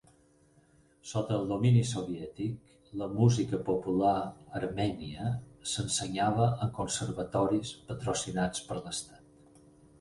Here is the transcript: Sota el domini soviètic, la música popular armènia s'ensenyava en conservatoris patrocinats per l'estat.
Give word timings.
Sota 1.09 1.35
el 1.39 1.43
domini 1.51 1.83
soviètic, 1.89 2.71
la 3.03 3.09
música 3.19 3.59
popular 3.69 4.15
armènia 4.61 5.29
s'ensenyava 5.75 6.51
en 6.67 6.75
conservatoris 6.81 7.79
patrocinats 7.93 8.69
per 8.71 8.83
l'estat. 8.83 9.65